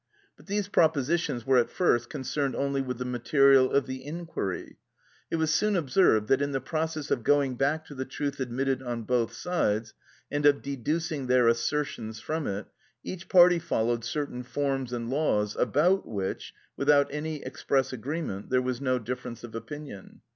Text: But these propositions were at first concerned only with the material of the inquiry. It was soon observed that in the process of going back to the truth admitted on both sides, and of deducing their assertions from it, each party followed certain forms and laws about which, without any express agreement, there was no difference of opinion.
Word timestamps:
But 0.35 0.47
these 0.47 0.67
propositions 0.67 1.45
were 1.45 1.59
at 1.59 1.69
first 1.69 2.09
concerned 2.09 2.55
only 2.55 2.81
with 2.81 2.97
the 2.97 3.05
material 3.05 3.69
of 3.69 3.85
the 3.85 4.03
inquiry. 4.03 4.79
It 5.29 5.35
was 5.35 5.53
soon 5.53 5.75
observed 5.75 6.27
that 6.29 6.41
in 6.41 6.53
the 6.53 6.59
process 6.59 7.11
of 7.11 7.23
going 7.23 7.53
back 7.55 7.85
to 7.85 7.93
the 7.93 8.03
truth 8.03 8.39
admitted 8.39 8.81
on 8.81 9.03
both 9.03 9.31
sides, 9.31 9.93
and 10.31 10.43
of 10.47 10.63
deducing 10.63 11.27
their 11.27 11.47
assertions 11.47 12.19
from 12.19 12.47
it, 12.47 12.65
each 13.03 13.29
party 13.29 13.59
followed 13.59 14.03
certain 14.03 14.41
forms 14.41 14.91
and 14.91 15.11
laws 15.11 15.55
about 15.55 16.07
which, 16.07 16.51
without 16.75 17.07
any 17.13 17.43
express 17.45 17.93
agreement, 17.93 18.49
there 18.49 18.59
was 18.59 18.81
no 18.81 18.97
difference 18.97 19.43
of 19.43 19.53
opinion. 19.53 20.21